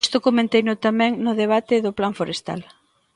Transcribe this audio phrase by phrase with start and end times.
[0.05, 2.61] Isto comenteino tamén no debate do plan forestal.